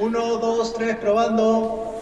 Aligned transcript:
Uno, 0.00 0.38
dos, 0.38 0.72
tres, 0.72 0.96
probando. 0.96 1.94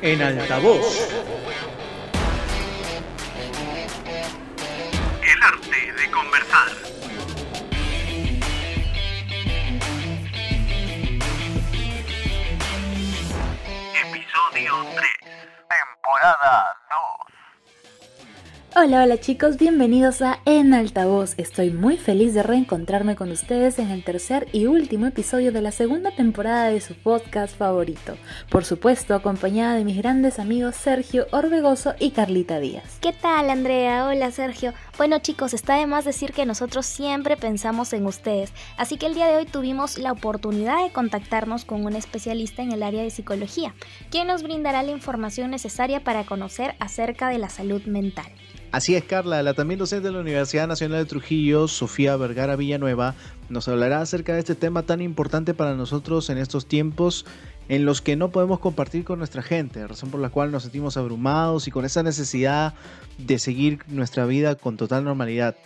En 0.00 0.22
altavoz. 0.22 1.10
El 5.20 5.42
arte 5.42 5.92
de 6.00 6.10
conversar. 6.12 6.68
Episodio 14.00 14.74
3. 14.94 15.10
Temporada 15.68 16.72
2. 16.72 16.77
Hola, 18.80 19.02
hola 19.02 19.18
chicos, 19.18 19.56
bienvenidos 19.58 20.22
a 20.22 20.38
En 20.44 20.72
Altavoz. 20.72 21.34
Estoy 21.36 21.70
muy 21.70 21.96
feliz 21.96 22.32
de 22.32 22.44
reencontrarme 22.44 23.16
con 23.16 23.32
ustedes 23.32 23.80
en 23.80 23.90
el 23.90 24.04
tercer 24.04 24.46
y 24.52 24.66
último 24.66 25.06
episodio 25.06 25.50
de 25.50 25.60
la 25.60 25.72
segunda 25.72 26.12
temporada 26.12 26.66
de 26.66 26.80
su 26.80 26.94
podcast 26.94 27.56
favorito. 27.56 28.16
Por 28.48 28.64
supuesto, 28.64 29.16
acompañada 29.16 29.74
de 29.74 29.84
mis 29.84 29.96
grandes 29.96 30.38
amigos 30.38 30.76
Sergio 30.76 31.26
Orbegoso 31.32 31.96
y 31.98 32.12
Carlita 32.12 32.60
Díaz. 32.60 32.98
¿Qué 33.00 33.12
tal, 33.12 33.50
Andrea? 33.50 34.06
Hola, 34.06 34.30
Sergio. 34.30 34.72
Bueno, 34.96 35.18
chicos, 35.18 35.54
está 35.54 35.74
de 35.74 35.88
más 35.88 36.04
decir 36.04 36.32
que 36.32 36.46
nosotros 36.46 36.86
siempre 36.86 37.36
pensamos 37.36 37.92
en 37.92 38.06
ustedes, 38.06 38.52
así 38.76 38.96
que 38.96 39.06
el 39.06 39.14
día 39.14 39.26
de 39.26 39.38
hoy 39.38 39.46
tuvimos 39.46 39.98
la 39.98 40.12
oportunidad 40.12 40.84
de 40.84 40.92
contactarnos 40.92 41.64
con 41.64 41.84
un 41.84 41.96
especialista 41.96 42.62
en 42.62 42.70
el 42.70 42.84
área 42.84 43.02
de 43.02 43.10
psicología, 43.10 43.74
quien 44.12 44.28
nos 44.28 44.44
brindará 44.44 44.84
la 44.84 44.92
información 44.92 45.50
necesaria 45.50 46.04
para 46.04 46.22
conocer 46.22 46.76
acerca 46.78 47.28
de 47.28 47.38
la 47.38 47.48
salud 47.48 47.82
mental. 47.86 48.30
Así 48.70 48.94
es, 48.94 49.04
Carla, 49.04 49.42
la 49.42 49.54
también 49.54 49.78
docente 49.78 50.08
de 50.08 50.12
la 50.12 50.20
Universidad 50.20 50.68
Nacional 50.68 50.98
de 50.98 51.08
Trujillo, 51.08 51.68
Sofía 51.68 52.16
Vergara 52.16 52.54
Villanueva, 52.54 53.14
nos 53.48 53.66
hablará 53.66 54.02
acerca 54.02 54.34
de 54.34 54.40
este 54.40 54.54
tema 54.54 54.82
tan 54.82 55.00
importante 55.00 55.54
para 55.54 55.74
nosotros 55.74 56.28
en 56.28 56.36
estos 56.36 56.66
tiempos 56.66 57.24
en 57.70 57.86
los 57.86 58.02
que 58.02 58.14
no 58.14 58.30
podemos 58.30 58.58
compartir 58.58 59.04
con 59.04 59.20
nuestra 59.20 59.40
gente, 59.42 59.86
razón 59.86 60.10
por 60.10 60.20
la 60.20 60.28
cual 60.28 60.52
nos 60.52 60.64
sentimos 60.64 60.98
abrumados 60.98 61.66
y 61.66 61.70
con 61.70 61.86
esa 61.86 62.02
necesidad 62.02 62.74
de 63.16 63.38
seguir 63.38 63.80
nuestra 63.88 64.26
vida 64.26 64.54
con 64.54 64.76
total 64.76 65.02
normalidad. 65.02 65.56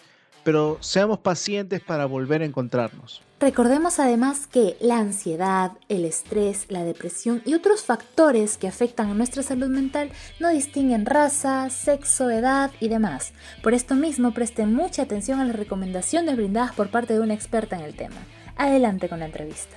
Pero 0.44 0.78
seamos 0.80 1.18
pacientes 1.18 1.80
para 1.80 2.06
volver 2.06 2.42
a 2.42 2.44
encontrarnos. 2.44 3.22
Recordemos 3.42 3.98
además 3.98 4.46
que 4.46 4.76
la 4.80 4.98
ansiedad, 4.98 5.72
el 5.88 6.04
estrés, 6.04 6.66
la 6.68 6.84
depresión 6.84 7.42
y 7.44 7.54
otros 7.54 7.82
factores 7.82 8.56
que 8.56 8.68
afectan 8.68 9.10
a 9.10 9.14
nuestra 9.14 9.42
salud 9.42 9.66
mental 9.66 10.10
no 10.38 10.48
distinguen 10.50 11.06
raza, 11.06 11.68
sexo, 11.68 12.30
edad 12.30 12.70
y 12.78 12.88
demás. 12.88 13.32
Por 13.60 13.74
esto 13.74 13.96
mismo 13.96 14.32
presten 14.32 14.72
mucha 14.72 15.02
atención 15.02 15.40
a 15.40 15.44
las 15.44 15.56
recomendaciones 15.56 16.36
brindadas 16.36 16.72
por 16.72 16.90
parte 16.90 17.14
de 17.14 17.20
una 17.20 17.34
experta 17.34 17.76
en 17.76 17.82
el 17.82 17.96
tema. 17.96 18.24
Adelante 18.56 19.08
con 19.08 19.18
la 19.18 19.26
entrevista. 19.26 19.76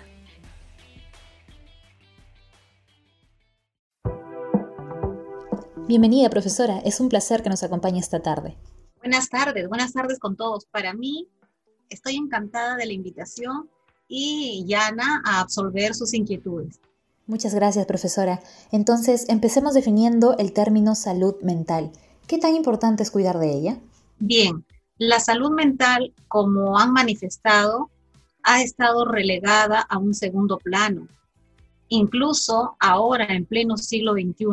Bienvenida 5.88 6.30
profesora, 6.30 6.80
es 6.86 7.00
un 7.00 7.10
placer 7.10 7.44
que 7.44 7.50
nos 7.50 7.62
acompañe 7.62 8.00
esta 8.00 8.20
tarde. 8.20 8.56
Buenas 9.06 9.30
tardes, 9.30 9.70
buenas 9.70 9.94
tardes 9.94 10.18
con 10.18 10.36
todos. 10.36 10.66
Para 10.66 10.96
mí 10.96 11.28
estoy 11.90 12.16
encantada 12.16 12.76
de 12.76 12.88
la 12.88 12.94
invitación 12.94 13.70
y 14.08 14.66
llana 14.66 15.22
a 15.24 15.42
absolver 15.42 15.94
sus 15.94 16.16
inquietudes. 16.16 16.80
Muchas 17.28 17.54
gracias, 17.54 17.86
profesora. 17.86 18.42
Entonces, 18.72 19.30
empecemos 19.30 19.76
definiendo 19.76 20.36
el 20.40 20.54
término 20.54 20.96
salud 20.96 21.36
mental. 21.44 21.92
¿Qué 22.26 22.40
tan 22.40 22.56
importante 22.56 23.04
es 23.04 23.12
cuidar 23.12 23.38
de 23.38 23.54
ella? 23.54 23.78
Bien, 24.18 24.66
la 24.98 25.20
salud 25.20 25.52
mental, 25.52 26.12
como 26.28 26.80
han 26.80 26.92
manifestado, 26.92 27.92
ha 28.42 28.64
estado 28.64 29.06
relegada 29.06 29.82
a 29.82 30.00
un 30.00 30.16
segundo 30.16 30.58
plano. 30.58 31.08
Incluso 31.90 32.76
ahora, 32.80 33.26
en 33.26 33.46
pleno 33.46 33.78
siglo 33.78 34.14
XXI, 34.14 34.46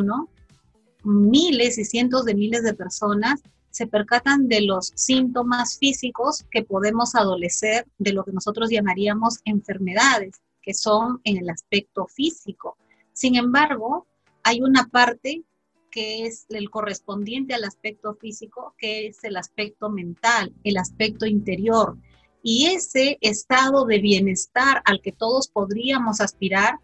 miles 1.05 1.79
y 1.79 1.86
cientos 1.86 2.27
de 2.27 2.34
miles 2.34 2.63
de 2.64 2.74
personas 2.74 3.40
se 3.72 3.86
percatan 3.86 4.48
de 4.48 4.60
los 4.60 4.92
síntomas 4.94 5.78
físicos 5.78 6.44
que 6.50 6.62
podemos 6.62 7.14
adolecer 7.14 7.86
de 7.98 8.12
lo 8.12 8.22
que 8.22 8.33
nosotros 8.33 8.70
llamaríamos 8.70 9.40
enfermedades, 9.46 10.42
que 10.60 10.74
son 10.74 11.20
en 11.24 11.38
el 11.38 11.48
aspecto 11.48 12.06
físico. 12.06 12.77
Sin 13.14 13.34
embargo, 13.34 14.06
hay 14.44 14.60
una 14.60 14.88
parte 14.88 15.42
que 15.90 16.27
es 16.27 16.44
el 16.50 16.68
correspondiente 16.68 17.55
al 17.55 17.64
aspecto 17.64 18.14
físico, 18.14 18.74
que 18.77 19.06
es 19.06 19.24
el 19.24 19.36
aspecto 19.36 19.89
mental, 19.89 20.52
el 20.64 20.77
aspecto 20.77 21.24
interior. 21.24 21.96
Y 22.42 22.66
ese 22.66 23.16
estado 23.22 23.86
de 23.86 24.00
bienestar 24.00 24.83
al 24.84 25.00
que 25.00 25.12
todos 25.12 25.48
podríamos 25.48 26.20
aspirar 26.20 26.78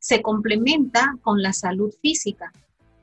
se 0.00 0.22
complementa 0.22 1.16
con 1.22 1.40
la 1.40 1.52
salud 1.52 1.92
física. 2.02 2.52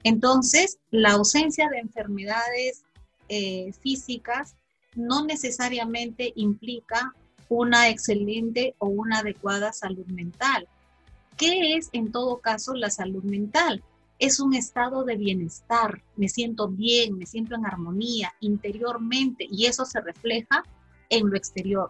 Entonces, 0.04 0.80
la 0.92 1.12
ausencia 1.12 1.70
de 1.70 1.80
enfermedades 1.80 2.84
eh, 3.30 3.72
físicas 3.82 4.56
no 4.96 5.26
necesariamente 5.26 6.34
implica 6.36 7.14
una 7.50 7.90
excelente 7.90 8.76
o 8.80 8.88
una 8.88 9.20
adecuada 9.20 9.74
salud 9.74 10.06
mental. 10.08 10.68
¿Qué 11.38 11.76
es 11.76 11.90
en 11.94 12.12
todo 12.12 12.40
caso 12.40 12.74
la 12.74 12.90
salud 12.90 13.24
mental? 13.24 13.84
Es 14.20 14.40
un 14.40 14.54
estado 14.54 15.04
de 15.04 15.18
bienestar, 15.18 16.02
me 16.16 16.30
siento 16.30 16.68
bien, 16.68 17.18
me 17.18 17.26
siento 17.26 17.56
en 17.56 17.66
armonía 17.66 18.34
interiormente 18.40 19.48
y 19.50 19.66
eso 19.66 19.86
se 19.86 20.00
refleja 20.00 20.64
en 21.10 21.30
lo 21.30 21.36
exterior. 21.36 21.90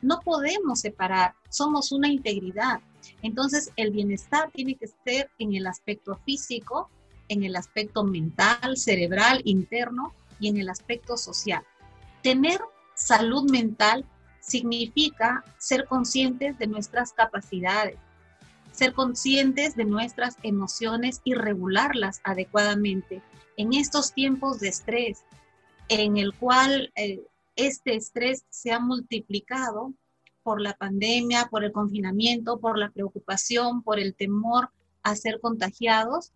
No 0.00 0.20
podemos 0.20 0.80
separar, 0.80 1.34
somos 1.50 1.92
una 1.92 2.08
integridad. 2.08 2.80
Entonces 3.22 3.72
el 3.76 3.90
bienestar 3.90 4.50
tiene 4.52 4.76
que 4.76 4.86
ser 5.04 5.30
en 5.38 5.54
el 5.54 5.66
aspecto 5.66 6.18
físico, 6.24 6.88
en 7.28 7.42
el 7.42 7.56
aspecto 7.56 8.04
mental, 8.04 8.76
cerebral, 8.76 9.42
interno 9.44 10.14
y 10.40 10.48
en 10.48 10.58
el 10.58 10.68
aspecto 10.68 11.16
social. 11.16 11.64
Tener 12.22 12.60
salud 12.94 13.50
mental 13.50 14.04
significa 14.40 15.44
ser 15.58 15.86
conscientes 15.86 16.58
de 16.58 16.66
nuestras 16.66 17.12
capacidades, 17.12 17.96
ser 18.72 18.92
conscientes 18.92 19.76
de 19.76 19.84
nuestras 19.84 20.36
emociones 20.42 21.20
y 21.24 21.34
regularlas 21.34 22.20
adecuadamente. 22.24 23.22
En 23.56 23.72
estos 23.72 24.12
tiempos 24.12 24.60
de 24.60 24.68
estrés, 24.68 25.24
en 25.88 26.16
el 26.16 26.34
cual 26.34 26.92
eh, 26.96 27.22
este 27.56 27.94
estrés 27.94 28.44
se 28.50 28.72
ha 28.72 28.80
multiplicado 28.80 29.94
por 30.42 30.60
la 30.60 30.74
pandemia, 30.74 31.48
por 31.50 31.64
el 31.64 31.72
confinamiento, 31.72 32.58
por 32.58 32.78
la 32.78 32.90
preocupación, 32.90 33.82
por 33.82 33.98
el 33.98 34.14
temor 34.14 34.70
a 35.02 35.16
ser 35.16 35.40
contagiados, 35.40 36.32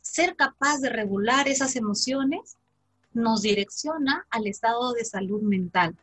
ser 0.00 0.36
capaz 0.36 0.80
de 0.80 0.90
regular 0.90 1.48
esas 1.48 1.76
emociones 1.76 2.56
nos 3.12 3.42
direcciona 3.42 4.26
al 4.30 4.46
estado 4.46 4.92
de 4.92 5.04
salud 5.04 5.42
mental. 5.42 5.96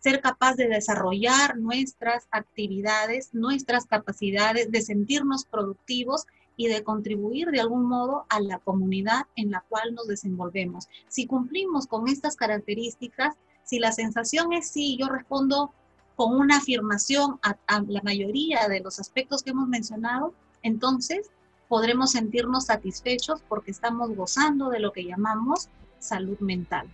Ser 0.00 0.20
capaz 0.20 0.54
de 0.56 0.68
desarrollar 0.68 1.56
nuestras 1.56 2.26
actividades, 2.30 3.30
nuestras 3.32 3.86
capacidades, 3.86 4.70
de 4.70 4.82
sentirnos 4.82 5.44
productivos 5.44 6.26
y 6.56 6.66
de 6.66 6.82
contribuir 6.82 7.50
de 7.50 7.60
algún 7.60 7.84
modo 7.84 8.26
a 8.28 8.40
la 8.40 8.58
comunidad 8.58 9.26
en 9.36 9.52
la 9.52 9.64
cual 9.68 9.94
nos 9.94 10.08
desenvolvemos. 10.08 10.88
Si 11.08 11.26
cumplimos 11.26 11.86
con 11.86 12.08
estas 12.08 12.34
características, 12.34 13.36
si 13.62 13.78
la 13.78 13.92
sensación 13.92 14.52
es 14.52 14.68
sí, 14.68 14.96
yo 14.98 15.08
respondo 15.08 15.72
con 16.16 16.34
una 16.34 16.56
afirmación 16.56 17.38
a, 17.42 17.56
la 17.86 18.02
mayoría 18.02 18.66
de 18.66 18.80
los 18.80 18.98
aspectos 18.98 19.44
que 19.44 19.50
hemos 19.50 19.68
mencionado, 19.68 20.34
entonces 20.62 21.30
podremos 21.68 22.10
sentirnos 22.10 22.66
satisfechos 22.66 23.40
porque 23.48 23.70
estamos 23.70 24.16
gozando 24.16 24.68
de 24.68 24.80
lo 24.80 24.92
que 24.92 25.04
llamamos 25.04 25.68
salud 25.98 26.38
mental. 26.40 26.88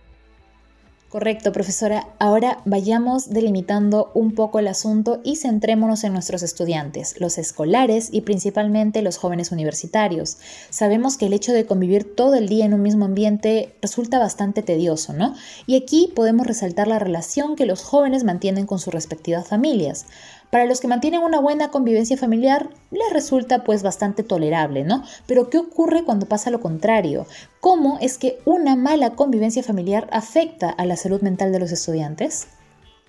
Correcto, 1.15 1.53
profesora. 1.53 2.09
Ahora 2.19 2.59
vayamos 2.65 3.29
delimitando 3.29 4.11
un 4.15 4.33
poco 4.33 4.59
el 4.59 4.67
asunto 4.67 5.21
y 5.23 5.37
centrémonos 5.37 6.03
en 6.03 6.11
nuestros 6.11 6.43
estudiantes, 6.43 7.21
los 7.21 7.37
escolares 7.37 8.09
y 8.11 8.19
principalmente 8.21 9.01
los 9.01 9.15
jóvenes 9.15 9.53
universitarios. 9.53 10.37
Sabemos 10.71 11.17
que 11.17 11.27
el 11.27 11.33
hecho 11.33 11.53
de 11.53 11.65
convivir 11.65 12.15
todo 12.15 12.35
el 12.35 12.49
día 12.49 12.65
en 12.65 12.73
un 12.73 12.81
mismo 12.81 13.05
ambiente 13.05 13.75
resulta 13.81 14.19
bastante 14.19 14.61
tedioso, 14.61 15.13
¿no? 15.13 15.35
Y 15.65 15.77
aquí 15.77 16.11
podemos 16.13 16.47
resaltar 16.47 16.89
la 16.89 16.99
relación 16.99 17.55
que 17.55 17.65
los 17.65 17.81
jóvenes 17.81 18.25
mantienen 18.25 18.65
con 18.65 18.79
sus 18.79 18.93
respectivas 18.93 19.47
familias. 19.47 20.07
Para 20.55 20.67
los 20.67 20.79
que 20.79 20.87
mantienen 20.87 21.21
una 21.21 21.41
buena 21.41 21.69
convivencia 21.69 22.15
familiar, 22.15 22.69
les 22.89 23.11
resulta 23.11 23.65
pues 23.65 23.83
bastante 23.83 24.23
tolerable, 24.23 24.85
¿no? 24.85 25.03
Pero 25.27 25.49
¿qué 25.49 25.57
ocurre 25.57 26.05
cuando 26.05 26.27
pasa 26.27 26.49
lo 26.49 26.61
contrario? 26.61 27.27
¿Cómo 27.59 27.97
es 27.99 28.17
que 28.17 28.39
una 28.45 28.77
mala 28.77 29.17
convivencia 29.17 29.63
familiar 29.63 30.07
afecta 30.13 30.69
a 30.69 30.85
la 30.85 30.95
salud 30.95 31.21
mental 31.21 31.51
de 31.51 31.59
los 31.59 31.73
estudiantes? 31.73 32.47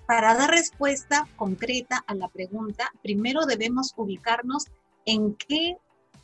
Para 0.05 0.35
dar 0.35 0.49
respuesta 0.49 1.25
concreta 1.37 2.03
a 2.05 2.15
la 2.15 2.27
pregunta, 2.27 2.91
primero 3.01 3.45
debemos 3.45 3.93
ubicarnos 3.95 4.65
en 5.05 5.33
qué 5.35 5.77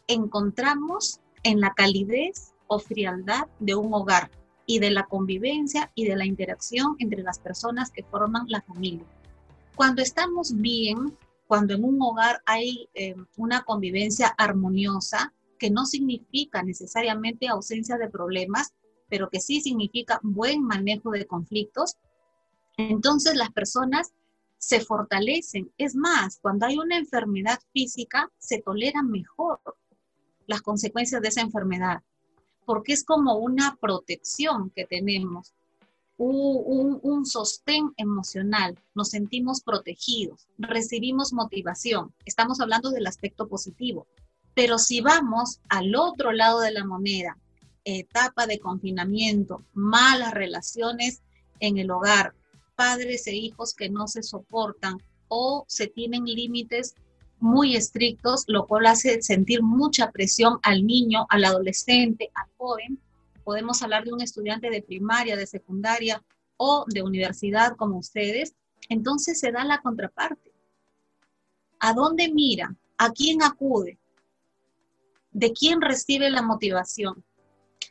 encontramos 0.07 1.21
en 1.43 1.61
la 1.61 1.73
calidez 1.73 2.51
o 2.67 2.79
frialdad 2.79 3.47
de 3.61 3.75
un 3.75 3.93
hogar 3.93 4.29
y 4.65 4.79
de 4.79 4.91
la 4.91 5.03
convivencia 5.03 5.89
y 5.95 6.03
de 6.05 6.17
la 6.17 6.25
interacción 6.25 6.97
entre 6.99 7.23
las 7.23 7.39
personas 7.39 7.91
que 7.91 8.03
forman 8.03 8.43
la 8.49 8.61
familia. 8.61 9.05
Cuando 9.75 10.01
estamos 10.03 10.55
bien, 10.55 11.17
cuando 11.47 11.73
en 11.73 11.83
un 11.83 11.99
hogar 12.01 12.41
hay 12.45 12.87
eh, 12.93 13.15
una 13.37 13.63
convivencia 13.63 14.27
armoniosa, 14.37 15.33
que 15.57 15.71
no 15.71 15.85
significa 15.85 16.61
necesariamente 16.61 17.47
ausencia 17.47 17.97
de 17.97 18.09
problemas, 18.09 18.73
pero 19.09 19.29
que 19.29 19.39
sí 19.39 19.61
significa 19.61 20.19
buen 20.21 20.63
manejo 20.63 21.11
de 21.11 21.25
conflictos, 21.25 21.95
entonces 22.77 23.35
las 23.35 23.51
personas 23.51 24.13
se 24.57 24.79
fortalecen. 24.79 25.71
Es 25.77 25.95
más, 25.95 26.39
cuando 26.39 26.65
hay 26.65 26.77
una 26.77 26.97
enfermedad 26.97 27.59
física, 27.71 28.31
se 28.37 28.61
toleran 28.61 29.09
mejor 29.09 29.59
las 30.47 30.61
consecuencias 30.61 31.21
de 31.21 31.29
esa 31.29 31.41
enfermedad, 31.41 32.03
porque 32.65 32.93
es 32.93 33.03
como 33.03 33.35
una 33.37 33.77
protección 33.81 34.71
que 34.75 34.85
tenemos, 34.85 35.53
un, 36.17 36.99
un, 37.01 37.25
sostén 37.25 37.91
emocional, 37.97 38.77
nos 38.93 39.09
sentimos 39.09 39.61
protegidos, 39.61 40.47
recibimos 40.57 41.33
motivación, 41.33 42.13
estamos 42.25 42.59
hablando 42.61 42.91
del 42.91 43.07
aspecto 43.07 43.47
positivo, 43.47 44.07
pero 44.53 44.77
si 44.77 45.01
vamos 45.01 45.59
al 45.69 45.95
otro 45.95 46.31
lado 46.31 46.59
de 46.59 46.71
la 46.71 46.85
moneda, 46.85 47.37
etapa 47.83 48.45
de 48.45 48.59
confinamiento, 48.59 49.63
malas 49.73 50.33
relaciones 50.33 51.21
en 51.59 51.77
el 51.77 51.91
hogar, 51.91 52.33
padres 52.75 53.27
e 53.27 53.35
hijos 53.35 53.73
que 53.73 53.89
no 53.89 54.07
se 54.07 54.23
soportan 54.23 54.97
o 55.27 55.65
se 55.67 55.87
tienen 55.87 56.25
límites 56.25 56.95
muy 57.39 57.75
estrictos, 57.75 58.45
lo 58.47 58.67
cual 58.67 58.85
hace 58.85 59.21
sentir 59.21 59.61
mucha 59.61 60.11
presión 60.11 60.59
al 60.63 60.85
niño, 60.85 61.25
al 61.29 61.43
adolescente, 61.43 62.29
al 62.35 62.47
joven. 62.57 62.99
Podemos 63.43 63.81
hablar 63.81 64.03
de 64.05 64.13
un 64.13 64.21
estudiante 64.21 64.69
de 64.69 64.81
primaria, 64.81 65.35
de 65.35 65.47
secundaria 65.47 66.23
o 66.57 66.85
de 66.87 67.01
universidad 67.01 67.75
como 67.75 67.97
ustedes. 67.97 68.55
Entonces 68.89 69.39
se 69.39 69.51
da 69.51 69.63
la 69.65 69.81
contraparte. 69.81 70.53
¿A 71.79 71.93
dónde 71.93 72.31
mira? 72.31 72.75
¿A 72.97 73.11
quién 73.11 73.43
acude? 73.43 73.99
¿De 75.31 75.51
quién 75.51 75.81
recibe 75.81 76.29
la 76.29 76.41
motivación? 76.41 77.23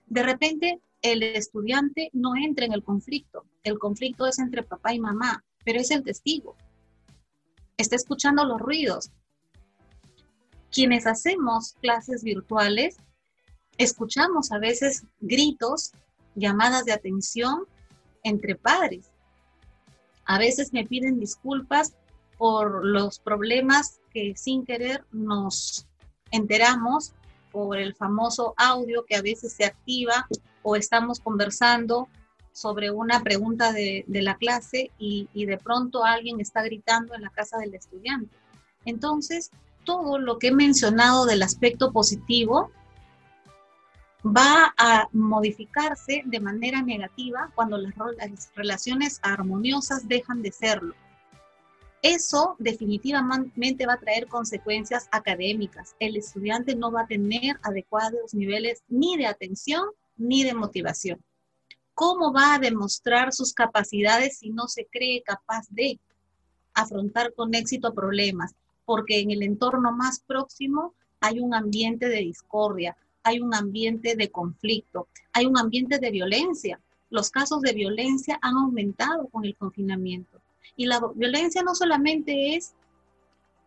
De 0.07 0.23
repente 0.23 0.81
el 1.03 1.23
estudiante 1.23 2.11
no 2.13 2.37
entra 2.37 2.65
en 2.65 2.73
el 2.73 2.85
conflicto. 2.85 3.45
El 3.65 3.79
conflicto 3.79 4.27
es 4.27 4.39
entre 4.39 4.63
papá 4.63 4.95
y 4.95 5.01
mamá, 5.01 5.45
pero 5.65 5.81
es 5.81 5.91
el 5.91 6.05
testigo. 6.05 6.57
Está 7.77 7.97
escuchando 7.97 8.45
los 8.45 8.61
ruidos. 8.61 9.11
Quienes 10.71 11.07
hacemos 11.07 11.75
clases 11.83 12.23
virtuales, 12.23 12.97
escuchamos 13.79 14.53
a 14.53 14.59
veces 14.59 15.05
gritos, 15.21 15.93
llamadas 16.35 16.85
de 16.85 16.93
atención 16.93 17.65
entre 18.23 18.55
padres. 18.55 19.11
A 20.25 20.39
veces 20.39 20.73
me 20.73 20.87
piden 20.87 21.19
disculpas 21.19 21.95
por 22.39 22.85
los 22.85 23.19
problemas 23.19 24.01
que 24.13 24.35
sin 24.37 24.65
querer 24.65 25.05
nos 25.13 25.87
enteramos 26.31 27.13
por 27.51 27.77
el 27.77 27.95
famoso 27.95 28.55
audio 28.57 29.05
que 29.05 29.17
a 29.17 29.23
veces 29.23 29.53
se 29.53 29.65
activa 29.65 30.27
o 30.63 30.77
estamos 30.77 31.21
conversando 31.21 32.09
sobre 32.53 32.91
una 32.91 33.23
pregunta 33.23 33.73
de, 33.73 34.05
la 34.09 34.37
clase 34.37 34.91
y, 34.99 35.29
de 35.35 35.59
pronto 35.59 36.05
alguien 36.05 36.41
está 36.41 36.63
gritando 36.63 37.15
en 37.15 37.23
la 37.23 37.31
casa 37.31 37.59
del 37.59 37.75
estudiante. 37.75 38.35
Entonces, 38.85 39.51
todo 39.85 40.19
lo 40.19 40.39
que 40.39 40.49
he 40.49 40.55
mencionado 40.55 41.27
del 41.27 41.43
aspecto 41.43 41.93
positivo 41.93 42.71
va 44.25 44.73
a 44.77 45.09
modificarse 45.13 46.23
de 46.25 46.41
manera 46.41 46.81
negativa 46.81 47.51
cuando 47.55 47.77
las 47.77 47.95
relaciones 48.55 49.19
armoniosas 49.23 50.07
dejan 50.07 50.43
de 50.43 50.53
serlo. 50.53 50.95
Eso 52.03 52.57
definitivamente 52.59 53.87
va 53.87 53.95
a 53.95 54.01
traer 54.01 54.27
consecuencias 54.27 55.09
académicas. 55.13 55.95
El 56.01 56.17
estudiante 56.17 56.75
no 56.75 56.91
va 56.91 57.03
a 57.03 57.07
tener 57.07 57.59
adecuados 57.63 58.35
niveles 58.35 58.83
ni 58.89 59.17
de 59.17 59.27
atención 59.27 59.87
ni 60.17 60.43
de 60.43 60.55
motivación. 60.55 61.23
¿Cómo 61.95 62.33
va 62.33 62.55
a 62.55 62.59
demostrar 62.59 63.33
sus 63.33 63.53
capacidades 63.53 64.39
si 64.39 64.51
no 64.51 64.67
se 64.67 64.87
cree 64.87 65.23
capaz 65.23 65.67
de 65.69 66.01
afrontar 66.75 67.35
con 67.35 67.55
éxito 67.55 67.95
problemas? 67.95 68.55
Porque 68.85 69.21
en 69.21 69.31
el 69.31 69.43
entorno 69.43 69.93
más 69.93 70.21
próximo 70.21 70.95
hay 71.21 71.39
un 71.39 71.55
ambiente 71.55 72.09
de 72.09 72.19
discordia, 72.19 72.97
hay 73.23 73.41
un 73.41 73.55
ambiente 73.55 74.17
de 74.17 74.31
conflicto, 74.31 75.09
hay 75.33 75.47
un 75.47 75.59
ambiente 75.59 75.99
de 75.99 76.11
violencia. 76.11 76.81
Los 77.11 77.31
casos 77.31 77.61
de 77.61 77.73
violencia 77.73 78.39
han 78.43 78.57
aumentado 78.57 79.29
con 79.29 79.45
el 79.45 79.55
confinamiento. 79.57 80.41
Y 80.77 80.87
la 80.87 81.01
violencia 81.15 81.63
no 81.63 81.75
solamente 81.75 82.57
es 82.57 82.73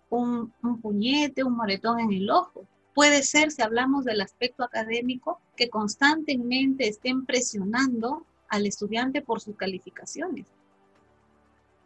un, 0.09 0.51
un 0.63 0.81
puñete, 0.81 1.43
un 1.43 1.55
moretón 1.55 1.99
en 1.99 2.11
el 2.11 2.29
ojo, 2.29 2.65
Puede 2.95 3.23
ser, 3.23 3.51
si 3.51 3.61
hablamos 3.61 4.05
del 4.05 4.21
aspecto 4.21 4.63
académico, 4.63 5.37
que 5.57 5.69
constantemente 5.69 6.87
estén 6.87 7.25
presionando 7.25 8.25
al 8.47 8.65
estudiante 8.65 9.21
por 9.21 9.41
sus 9.41 9.57
calificaciones. 9.57 10.45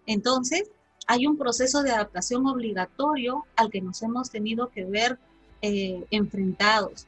Entonces, 0.06 0.70
hay 1.08 1.26
un 1.26 1.36
proceso 1.36 1.82
de 1.82 1.90
adaptación 1.90 2.46
obligatorio 2.46 3.44
al 3.56 3.72
que 3.72 3.82
nos 3.82 4.04
hemos 4.04 4.30
tenido 4.30 4.70
que 4.70 4.86
ver 4.86 5.18
eh, 5.64 6.06
enfrentados. 6.12 7.08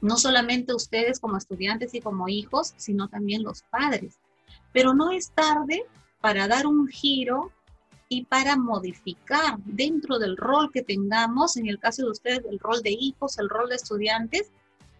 No 0.00 0.16
solamente 0.16 0.74
ustedes 0.74 1.20
como 1.20 1.36
estudiantes 1.36 1.94
y 1.94 2.00
como 2.00 2.28
hijos, 2.28 2.74
sino 2.76 3.08
también 3.08 3.42
los 3.42 3.62
padres. 3.62 4.18
Pero 4.72 4.94
no 4.94 5.10
es 5.10 5.30
tarde 5.32 5.84
para 6.20 6.48
dar 6.48 6.66
un 6.66 6.88
giro 6.88 7.52
y 8.08 8.24
para 8.24 8.56
modificar 8.56 9.58
dentro 9.64 10.18
del 10.18 10.36
rol 10.36 10.70
que 10.72 10.82
tengamos, 10.82 11.56
en 11.56 11.68
el 11.68 11.78
caso 11.78 12.02
de 12.02 12.10
ustedes, 12.10 12.44
el 12.50 12.58
rol 12.58 12.82
de 12.82 12.90
hijos, 12.90 13.38
el 13.38 13.48
rol 13.48 13.68
de 13.68 13.76
estudiantes, 13.76 14.50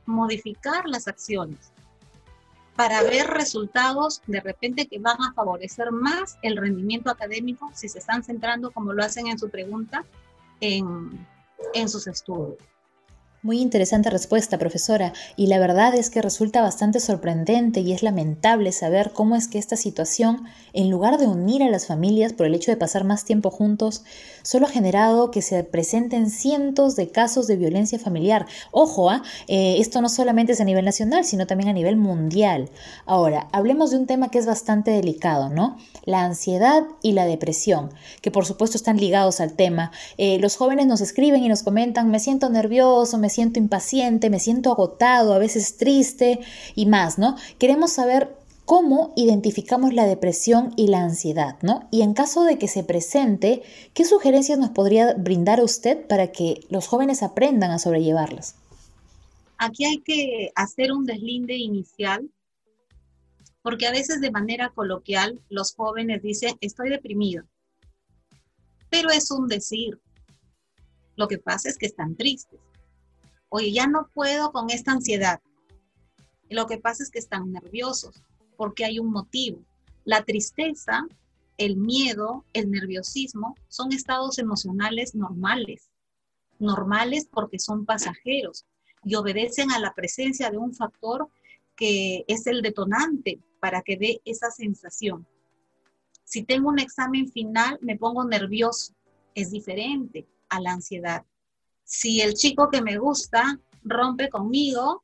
modificar 0.06 0.87
las 0.87 1.08
acciones 1.08 1.73
para 2.81 3.03
ver 3.03 3.26
resultados 3.26 4.23
de 4.26 4.41
repente 4.41 4.87
que 4.87 4.99
van 4.99 5.20
a 5.20 5.35
favorecer 5.35 5.93
más 5.93 6.38
el 6.41 6.56
rendimiento 6.56 7.11
académico 7.11 7.70
si 7.75 7.91
se 7.91 7.99
están 7.99 8.23
centrando, 8.23 8.70
como 8.70 8.94
lo 8.94 9.05
hacen 9.05 9.26
en 9.26 9.38
su 9.38 9.50
pregunta, 9.50 10.03
en, 10.62 11.26
en 11.75 11.88
sus 11.91 12.06
estudios. 12.06 12.56
Muy 13.43 13.63
interesante 13.63 14.11
respuesta, 14.11 14.59
profesora, 14.59 15.15
y 15.35 15.47
la 15.47 15.59
verdad 15.59 15.95
es 15.95 16.11
que 16.11 16.21
resulta 16.21 16.61
bastante 16.61 17.01
sorprendente 17.01 17.81
y 17.81 17.93
es 17.93 18.03
lamentable 18.03 18.71
saber 18.71 19.13
cómo 19.15 19.35
es 19.35 19.49
que 19.49 19.57
esta 19.57 19.77
situación, 19.77 20.45
en 20.75 20.91
lugar 20.91 21.17
de 21.17 21.27
unir 21.27 21.63
a 21.63 21.71
las 21.71 21.87
familias 21.87 22.35
por 22.35 22.45
el 22.45 22.55
hecho 22.55 22.71
de 22.71 22.77
pasar 22.77 23.05
más 23.05 23.25
tiempo 23.25 23.51
juntos, 23.51 24.05
solo 24.43 24.67
ha 24.67 24.69
generado 24.69 25.31
que 25.31 25.41
se 25.41 25.65
presenten 25.65 26.29
cientos 26.29 26.97
de 26.97 27.09
casos 27.09 27.47
de 27.47 27.56
violencia 27.56 27.99
familiar. 27.99 28.44
Ojo, 28.73 29.09
¿ah? 29.09 29.23
eh, 29.49 29.77
esto 29.79 30.03
no 30.03 30.11
solamente 30.11 30.53
es 30.53 30.61
a 30.61 30.65
nivel 30.65 30.85
nacional, 30.85 31.25
sino 31.25 31.47
también 31.47 31.70
a 31.70 31.73
nivel 31.73 31.97
mundial. 31.97 32.69
Ahora, 33.06 33.49
hablemos 33.53 33.91
de 33.91 33.97
un 33.97 34.06
tema 34.06 34.31
que 34.31 34.39
es 34.39 34.44
bastante 34.44 34.91
delicado, 34.91 35.49
¿no? 35.49 35.79
La 36.05 36.25
ansiedad 36.25 36.82
y 37.01 37.13
la 37.13 37.25
depresión, 37.25 37.89
que 38.20 38.31
por 38.31 38.44
supuesto 38.44 38.77
están 38.77 38.99
ligados 38.99 39.41
al 39.41 39.55
tema. 39.55 39.93
Eh, 40.19 40.39
los 40.41 40.56
jóvenes 40.56 40.87
nos 40.87 41.01
escriben 41.01 41.43
y 41.43 41.49
nos 41.49 41.63
comentan, 41.63 42.11
me 42.11 42.20
siento 42.20 42.51
nervioso, 42.51 43.17
me 43.17 43.30
siento 43.31 43.58
impaciente, 43.58 44.29
me 44.29 44.39
siento 44.39 44.70
agotado, 44.70 45.32
a 45.32 45.39
veces 45.39 45.79
triste 45.79 46.41
y 46.75 46.84
más, 46.84 47.19
¿no? 47.19 47.37
Queremos 47.58 47.93
saber 47.93 48.37
cómo 48.70 49.13
identificamos 49.17 49.93
la 49.94 50.06
depresión 50.06 50.72
y 50.77 50.87
la 50.87 51.03
ansiedad, 51.03 51.58
¿no? 51.60 51.89
Y 51.91 52.03
en 52.03 52.15
caso 52.15 52.44
de 52.44 52.56
que 52.56 52.69
se 52.69 52.84
presente, 52.84 53.63
¿qué 53.94 54.05
sugerencias 54.05 54.60
nos 54.60 54.70
podría 54.70 55.15
brindar 55.15 55.60
usted 55.60 56.06
para 56.06 56.31
que 56.31 56.60
los 56.69 56.87
jóvenes 56.87 57.25
aprendan 57.25 57.72
a 57.72 57.81
sobrellevarlas? 57.81 58.55
Aquí 59.58 59.84
hay 59.84 59.99
que 59.99 60.53
hacer 60.55 60.93
un 60.93 61.05
deslinde 61.05 61.56
inicial, 61.56 62.31
porque 63.63 63.89
a 63.89 63.91
veces 63.91 64.20
de 64.20 64.31
manera 64.31 64.70
coloquial 64.72 65.41
los 65.49 65.75
jóvenes 65.75 66.22
dicen, 66.22 66.56
estoy 66.60 66.91
deprimido, 66.91 67.43
pero 68.89 69.10
es 69.10 69.32
un 69.32 69.49
decir. 69.49 69.99
Lo 71.17 71.27
que 71.27 71.39
pasa 71.39 71.69
es 71.69 71.77
que 71.77 71.87
están 71.87 72.15
tristes 72.15 72.60
oye, 73.51 73.73
ya 73.73 73.87
no 73.87 74.09
puedo 74.15 74.53
con 74.53 74.71
esta 74.71 74.93
ansiedad. 74.93 75.41
Lo 76.49 76.67
que 76.67 76.79
pasa 76.79 77.03
es 77.03 77.11
que 77.11 77.19
están 77.19 77.53
nerviosos 77.53 78.23
porque 78.57 78.85
hay 78.85 78.99
un 78.99 79.11
motivo. 79.11 79.63
La 80.05 80.25
tristeza, 80.25 81.07
el 81.59 81.77
miedo, 81.77 82.45
el 82.53 82.71
nerviosismo 82.71 83.55
son 83.69 83.93
estados 83.93 84.39
emocionales 84.39 85.15
normales. 85.15 85.91
Normales 86.59 87.29
porque 87.31 87.59
son 87.59 87.85
pasajeros 87.85 88.67
y 89.05 89.15
obedecen 89.15 89.71
a 89.71 89.79
la 89.79 89.95
presencia 89.95 90.51
de 90.51 90.59
un 90.59 90.75
factor 90.75 91.29
que 91.77 92.25
es 92.29 92.47
el 92.47 92.63
detonante 92.63 93.41
para 93.61 93.83
que 93.83 93.97
dé 93.97 94.21
esa 94.25 94.51
sensación. 94.51 95.27
Si 96.25 96.43
tengo 96.43 96.69
un 96.69 96.79
examen 96.79 97.31
final, 97.31 97.79
me 97.83 97.97
pongo 97.97 98.25
nervioso. 98.25 98.95
Es 99.35 99.51
diferente 99.51 100.27
a 100.49 100.61
la 100.61 100.73
ansiedad. 100.73 101.25
Si 101.93 102.20
el 102.20 102.35
chico 102.35 102.70
que 102.70 102.82
me 102.82 102.99
gusta 102.99 103.59
rompe 103.82 104.29
conmigo, 104.29 105.03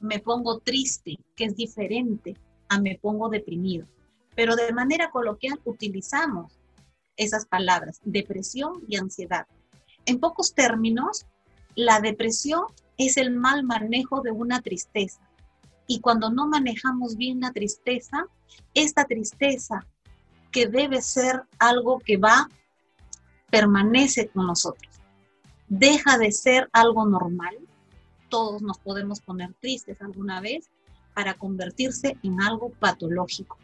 me 0.00 0.18
pongo 0.18 0.58
triste, 0.58 1.20
que 1.36 1.44
es 1.44 1.54
diferente 1.54 2.34
a 2.68 2.80
me 2.80 2.98
pongo 3.00 3.28
deprimido. 3.28 3.86
Pero 4.34 4.56
de 4.56 4.72
manera 4.72 5.12
coloquial 5.12 5.60
utilizamos 5.64 6.58
esas 7.16 7.46
palabras, 7.46 8.00
depresión 8.02 8.82
y 8.88 8.96
ansiedad. 8.96 9.46
En 10.04 10.18
pocos 10.18 10.52
términos, 10.52 11.26
la 11.76 12.00
depresión 12.00 12.64
es 12.98 13.16
el 13.16 13.30
mal 13.30 13.62
manejo 13.62 14.20
de 14.20 14.32
una 14.32 14.60
tristeza. 14.62 15.20
Y 15.86 16.00
cuando 16.00 16.28
no 16.28 16.48
manejamos 16.48 17.16
bien 17.16 17.40
la 17.40 17.52
tristeza, 17.52 18.26
esta 18.74 19.04
tristeza 19.04 19.86
que 20.50 20.66
debe 20.66 21.02
ser 21.02 21.44
algo 21.60 22.00
que 22.00 22.16
va, 22.16 22.48
permanece 23.48 24.26
con 24.26 24.48
nosotros. 24.48 24.89
Deja 25.70 26.18
de 26.18 26.32
ser 26.32 26.68
algo 26.72 27.06
normal. 27.06 27.56
Todos 28.28 28.60
nos 28.60 28.78
podemos 28.78 29.20
poner 29.20 29.54
tristes 29.60 30.02
alguna 30.02 30.40
vez 30.40 30.68
para 31.14 31.34
convertirse 31.34 32.18
en 32.24 32.42
algo 32.42 32.70
patológico. 32.70 33.56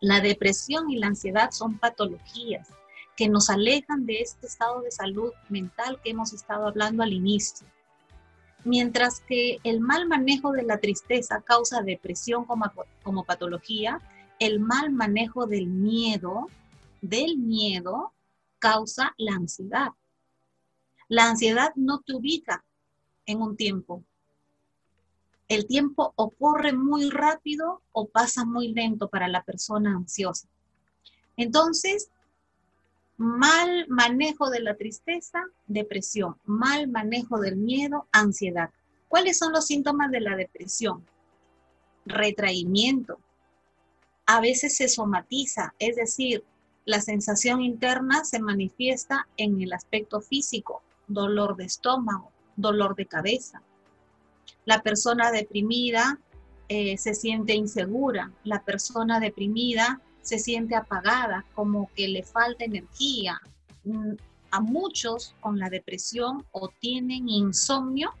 La 0.00 0.20
depresión 0.20 0.90
y 0.90 0.98
la 0.98 1.06
ansiedad 1.06 1.52
son 1.52 1.78
patologías 1.78 2.68
que 3.16 3.28
nos 3.28 3.48
alejan 3.48 4.06
de 4.06 4.22
este 4.22 4.48
estado 4.48 4.82
de 4.82 4.90
salud 4.90 5.30
mental 5.48 6.00
que 6.02 6.10
hemos 6.10 6.32
estado 6.32 6.66
hablando 6.66 7.04
al 7.04 7.12
inicio. 7.12 7.64
Mientras 8.64 9.20
que 9.20 9.60
el 9.62 9.78
mal 9.78 10.08
manejo 10.08 10.50
de 10.50 10.64
la 10.64 10.78
tristeza 10.78 11.42
causa 11.42 11.82
depresión 11.82 12.44
como, 12.44 12.72
como 13.04 13.22
patología, 13.22 14.00
el 14.40 14.58
mal 14.58 14.90
manejo 14.90 15.46
del 15.46 15.68
miedo, 15.68 16.48
del 17.02 17.36
miedo, 17.38 18.12
causa 18.58 19.14
la 19.16 19.36
ansiedad. 19.36 19.92
La 21.08 21.28
ansiedad 21.28 21.72
no 21.76 22.00
te 22.00 22.14
ubica 22.14 22.64
en 23.26 23.40
un 23.40 23.56
tiempo. 23.56 24.02
El 25.48 25.66
tiempo 25.66 26.12
o 26.16 26.30
corre 26.30 26.72
muy 26.72 27.10
rápido 27.10 27.82
o 27.92 28.08
pasa 28.08 28.44
muy 28.44 28.72
lento 28.72 29.08
para 29.08 29.28
la 29.28 29.42
persona 29.42 29.94
ansiosa. 29.94 30.48
Entonces, 31.36 32.08
mal 33.16 33.86
manejo 33.88 34.50
de 34.50 34.60
la 34.60 34.76
tristeza, 34.76 35.44
depresión, 35.66 36.36
mal 36.44 36.88
manejo 36.88 37.38
del 37.38 37.56
miedo, 37.56 38.08
ansiedad. 38.12 38.70
¿Cuáles 39.08 39.38
son 39.38 39.52
los 39.52 39.66
síntomas 39.66 40.10
de 40.10 40.20
la 40.20 40.36
depresión? 40.36 41.04
Retraimiento. 42.06 43.18
A 44.26 44.40
veces 44.40 44.76
se 44.76 44.88
somatiza, 44.88 45.74
es 45.78 45.96
decir, 45.96 46.42
la 46.86 47.00
sensación 47.00 47.62
interna 47.62 48.24
se 48.24 48.40
manifiesta 48.40 49.28
en 49.36 49.60
el 49.60 49.72
aspecto 49.72 50.20
físico, 50.20 50.82
dolor 51.06 51.56
de 51.56 51.64
estómago, 51.64 52.32
dolor 52.56 52.94
de 52.96 53.06
cabeza. 53.06 53.62
La 54.64 54.82
persona 54.82 55.30
deprimida 55.30 56.18
eh, 56.68 56.96
se 56.96 57.14
siente 57.14 57.54
insegura, 57.54 58.32
la 58.44 58.62
persona 58.62 59.20
deprimida 59.20 60.00
se 60.22 60.38
siente 60.38 60.74
apagada, 60.74 61.44
como 61.54 61.90
que 61.94 62.08
le 62.08 62.22
falta 62.22 62.64
energía. 62.64 63.40
Mm, 63.84 64.14
a 64.54 64.60
muchos 64.60 65.34
con 65.40 65.58
la 65.58 65.68
depresión 65.68 66.46
o 66.52 66.68
tienen 66.68 67.28
insomnio 67.28 68.14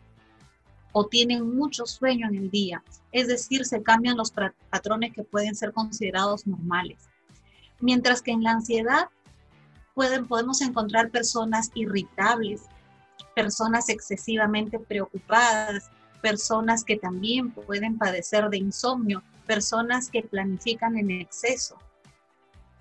o 0.90 1.06
tienen 1.06 1.54
mucho 1.56 1.86
sueño 1.86 2.26
en 2.26 2.34
el 2.34 2.50
día. 2.50 2.82
Es 3.12 3.28
decir, 3.28 3.64
se 3.64 3.84
cambian 3.84 4.16
los 4.16 4.32
patrones 4.68 5.12
que 5.12 5.22
pueden 5.22 5.54
ser 5.54 5.72
considerados 5.72 6.44
normales. 6.44 6.98
Mientras 7.78 8.20
que 8.20 8.32
en 8.32 8.42
la 8.42 8.50
ansiedad 8.50 9.10
pueden, 9.94 10.26
podemos 10.26 10.60
encontrar 10.60 11.10
personas 11.10 11.70
irritables, 11.74 12.62
personas 13.34 13.88
excesivamente 13.88 14.78
preocupadas, 14.78 15.90
personas 16.22 16.84
que 16.84 16.96
también 16.96 17.50
pueden 17.50 17.98
padecer 17.98 18.48
de 18.48 18.58
insomnio, 18.58 19.22
personas 19.46 20.08
que 20.08 20.22
planifican 20.22 20.96
en 20.96 21.10
exceso, 21.10 21.78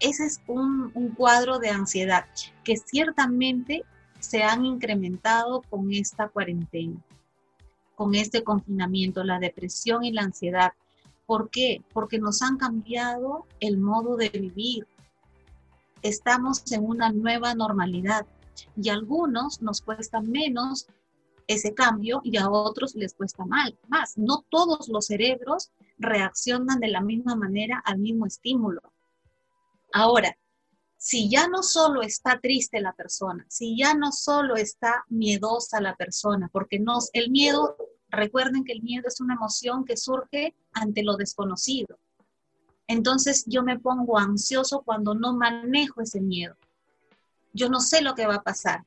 ese 0.03 0.25
es 0.25 0.41
un, 0.47 0.91
cuadro 1.15 1.59
de 1.59 1.69
ansiedad 1.69 2.25
que 2.65 2.75
ciertamente 2.75 3.83
se 4.19 4.43
han 4.43 4.65
incrementado 4.65 5.61
con 5.69 5.93
esta 5.93 6.27
cuarentena, 6.27 7.01
con 7.95 8.13
este 8.13 8.43
confinamiento, 8.43 9.23
la 9.23 9.39
depresión 9.39 10.03
y 10.03 10.11
la 10.11 10.23
ansiedad. 10.23 10.73
¿Por 11.25 11.49
qué? 11.49 11.81
Porque 11.93 12.19
nos 12.19 12.41
han 12.41 12.57
cambiado 12.57 13.47
el 13.61 13.77
modo 13.77 14.17
de 14.17 14.27
vivir. 14.27 14.87
Estamos 16.01 16.69
en 16.73 16.83
una 16.83 17.09
nueva 17.09 17.55
normalidad 17.55 18.25
y 18.75 18.89
a 18.89 18.93
algunos 18.93 19.61
nos 19.61 19.81
cuesta 19.81 20.21
menos 20.21 20.87
ese 21.47 21.73
cambio 21.73 22.21
y 22.23 22.37
a 22.37 22.49
otros 22.49 22.95
les 22.95 23.13
cuesta 23.13 23.45
mal, 23.45 23.77
más. 23.87 24.17
No 24.17 24.45
todos 24.49 24.87
los 24.87 25.07
cerebros 25.07 25.71
reaccionan 25.97 26.79
de 26.79 26.87
la 26.87 27.01
misma 27.01 27.35
manera 27.35 27.81
al 27.85 27.99
mismo 27.99 28.25
estímulo. 28.25 28.81
Ahora, 29.93 30.35
si 30.97 31.29
ya 31.29 31.47
no 31.47 31.63
solo 31.63 32.01
está 32.01 32.39
triste 32.39 32.79
la 32.79 32.93
persona, 32.93 33.45
si 33.49 33.77
ya 33.77 33.93
no 33.93 34.11
solo 34.11 34.55
está 34.55 35.03
miedosa 35.09 35.81
la 35.81 35.95
persona, 35.95 36.49
porque 36.51 36.79
no, 36.79 36.99
el 37.11 37.29
miedo, 37.29 37.75
recuerden 38.07 38.63
que 38.63 38.71
el 38.71 38.81
miedo 38.81 39.07
es 39.07 39.19
una 39.19 39.33
emoción 39.33 39.83
que 39.83 39.97
surge 39.97 40.55
ante 40.71 41.03
lo 41.03 41.17
desconocido. 41.17 41.99
Entonces 42.87 43.43
yo 43.47 43.63
me 43.63 43.79
pongo 43.79 44.17
ansioso 44.17 44.81
cuando 44.83 45.13
no 45.13 45.33
manejo 45.33 46.01
ese 46.01 46.21
miedo. 46.21 46.55
Yo 47.53 47.69
no 47.69 47.79
sé 47.79 48.01
lo 48.01 48.15
que 48.15 48.27
va 48.27 48.35
a 48.35 48.43
pasar. 48.43 48.83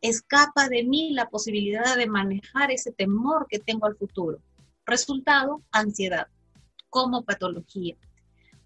Escapa 0.00 0.68
de 0.68 0.84
mí 0.84 1.12
la 1.12 1.30
posibilidad 1.30 1.96
de 1.96 2.06
manejar 2.06 2.70
ese 2.70 2.92
temor 2.92 3.46
que 3.48 3.58
tengo 3.58 3.86
al 3.86 3.96
futuro. 3.96 4.38
Resultado, 4.84 5.62
ansiedad 5.70 6.26
como 6.90 7.24
patología. 7.24 7.96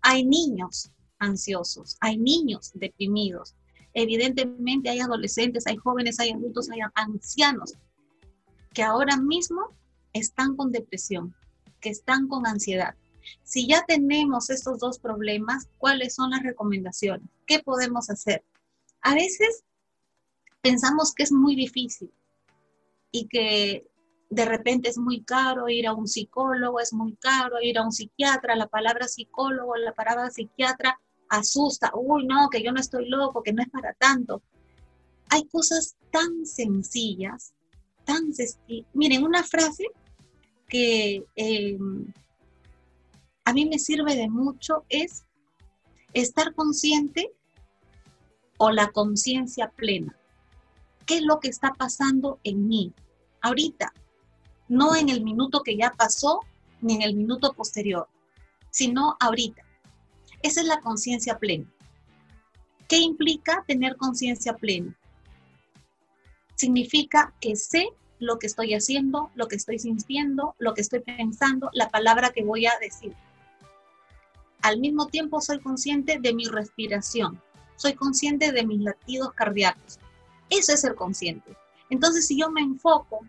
Hay 0.03 0.25
niños 0.25 0.91
ansiosos, 1.19 1.97
hay 2.01 2.19
niños 2.19 2.73
deprimidos, 2.75 3.55
evidentemente 3.95 4.91
hay 4.91 5.01
adolescentes, 5.01 5.67
hay 5.67 5.77
jóvenes, 5.77 6.19
hay 6.19 6.33
adultos, 6.33 6.69
hay 6.71 6.81
ancianos 6.95 7.75
que 8.75 8.83
ahora 8.83 9.17
mismo 9.17 9.75
están 10.13 10.57
con 10.57 10.73
depresión, 10.73 11.35
que 11.81 11.91
están 11.91 12.29
con 12.29 12.47
ansiedad. 12.47 12.95
Si 13.43 13.67
ya 13.67 13.85
tenemos 13.87 14.51
estos 14.51 14.79
dos 14.81 14.99
problemas, 14.99 15.69
¿cuáles 15.79 16.15
son 16.15 16.31
las 16.31 16.43
recomendaciones? 16.43 17.29
¿Qué 17.47 17.61
podemos 17.61 18.11
hacer? 18.11 18.45
A 19.03 19.15
veces 19.15 19.65
pensamos 20.61 21.15
que 21.15 21.23
es 21.23 21.33
muy 21.33 21.55
difícil 21.55 22.13
y 23.11 23.29
que 23.29 23.87
de 24.29 24.45
repente 24.45 24.89
es 24.89 24.99
muy 24.99 25.23
caro 25.23 25.69
ir 25.69 25.87
a 25.87 25.95
un 25.95 26.09
psicólogo, 26.09 26.81
es 26.81 26.93
muy 26.93 27.15
caro 27.17 27.61
ir 27.63 27.79
a 27.79 27.85
un 27.85 27.93
psiquiatra, 27.93 28.57
la 28.57 28.67
palabra 28.67 29.07
psicólogo, 29.07 29.77
la 29.77 29.93
palabra 29.93 30.31
psiquiatra 30.31 31.01
asusta, 31.29 31.93
uy, 31.95 32.27
no, 32.27 32.49
que 32.51 32.63
yo 32.63 32.73
no 32.73 32.81
estoy 32.81 33.09
loco, 33.09 33.43
que 33.43 33.53
no 33.53 33.63
es 33.63 33.71
para 33.71 33.95
tanto. 33.95 34.43
Hay 35.29 35.47
cosas 35.49 35.97
tan 36.11 36.47
sencillas, 36.47 37.53
tan 38.05 38.33
sencillas. 38.33 38.87
Miren, 38.95 39.25
una 39.25 39.43
frase 39.43 39.87
que 40.69 41.25
em, 41.37 42.13
a 43.45 43.53
mí 43.53 43.67
me 43.67 43.79
sirve 43.79 44.15
de 44.17 44.29
mucho 44.29 44.85
es 44.89 45.25
estar 46.13 46.55
consciente 46.55 47.33
o 48.59 48.71
la 48.71 48.89
conciencia 48.89 49.71
plena. 49.71 50.17
¿Qué 51.07 51.19
es 51.19 51.23
lo 51.23 51.41
que 51.41 51.49
está 51.49 51.73
pasando 51.75 52.41
en 52.43 52.67
mí 52.69 52.93
ahorita? 53.43 53.93
No 54.69 54.97
en 54.97 55.09
el 55.09 55.23
minuto 55.23 55.63
que 55.63 55.77
ya 55.77 55.95
pasó 55.97 56.41
ni 56.81 56.95
en 56.95 57.03
el 57.03 57.15
minuto 57.15 57.53
posterior, 57.53 58.09
sino 58.71 59.17
ahorita. 59.21 59.63
Esa 60.43 60.61
es 60.61 60.67
la 60.67 60.81
conciencia 60.81 61.39
plena. 61.39 61.67
¿Qué 62.89 62.99
implica 62.99 63.65
tener 63.67 63.97
conciencia 63.97 64.55
plena? 64.55 64.97
Significa 66.55 67.35
que 67.41 67.57
sé 67.57 67.91
lo 68.19 68.39
que 68.39 68.47
estoy 68.47 68.75
haciendo, 68.75 69.31
lo 69.35 69.49
que 69.49 69.57
estoy 69.57 69.79
sintiendo, 69.79 70.55
lo 70.59 70.75
que 70.75 70.81
estoy 70.81 71.01
pensando, 71.01 71.71
la 71.73 71.91
palabra 71.91 72.31
que 72.31 72.45
voy 72.45 72.67
a 72.67 72.73
decir. 72.81 73.15
Al 74.63 74.81
mismo 74.81 75.07
tiempo 75.07 75.41
soy 75.41 75.61
consciente 75.61 76.19
de 76.21 76.35
mi 76.35 76.47
respiración, 76.47 77.41
soy 77.77 77.95
consciente 77.95 78.53
de 78.53 78.67
mis 78.67 78.81
latidos 78.81 79.33
cardíacos. 79.35 79.99
Eso 80.51 80.73
es 80.73 80.81
ser 80.81 80.95
consciente. 80.95 81.57
Entonces, 81.91 82.27
si 82.27 82.39
yo 82.39 82.51
me 82.51 82.61
enfoco 82.61 83.21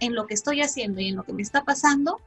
en 0.00 0.14
lo 0.14 0.26
que 0.26 0.34
estoy 0.34 0.62
haciendo 0.62 1.00
y 1.00 1.08
en 1.08 1.16
lo 1.16 1.24
que 1.24 1.32
me 1.32 1.42
está 1.42 1.64
pasando, 1.64 2.20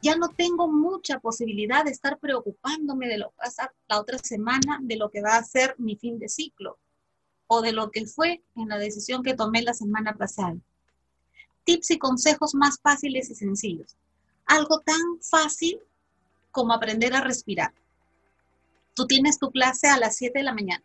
ya 0.00 0.16
no 0.16 0.28
tengo 0.28 0.68
mucha 0.68 1.18
posibilidad 1.18 1.84
de 1.84 1.90
estar 1.90 2.18
preocupándome 2.18 3.08
de 3.08 3.18
lo 3.18 3.30
que 3.30 3.36
va 3.36 3.44
a 3.44 3.46
pasar 3.46 3.74
la 3.88 4.00
otra 4.00 4.18
semana, 4.18 4.78
de 4.82 4.96
lo 4.96 5.10
que 5.10 5.22
va 5.22 5.36
a 5.36 5.44
ser 5.44 5.74
mi 5.78 5.96
fin 5.96 6.18
de 6.18 6.28
ciclo 6.28 6.78
o 7.46 7.60
de 7.60 7.72
lo 7.72 7.90
que 7.90 8.06
fue 8.06 8.42
en 8.56 8.68
la 8.68 8.78
decisión 8.78 9.22
que 9.22 9.34
tomé 9.34 9.62
la 9.62 9.74
semana 9.74 10.14
pasada. 10.14 10.56
Tips 11.64 11.90
y 11.92 11.98
consejos 11.98 12.54
más 12.54 12.80
fáciles 12.80 13.30
y 13.30 13.34
sencillos. 13.34 13.96
Algo 14.46 14.80
tan 14.80 15.20
fácil 15.20 15.80
como 16.50 16.72
aprender 16.72 17.14
a 17.14 17.20
respirar. 17.20 17.72
Tú 18.94 19.06
tienes 19.06 19.38
tu 19.38 19.50
clase 19.50 19.88
a 19.88 19.98
las 19.98 20.16
7 20.16 20.38
de 20.38 20.44
la 20.44 20.54
mañana. 20.54 20.84